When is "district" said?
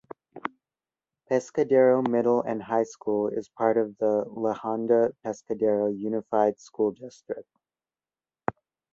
6.93-7.47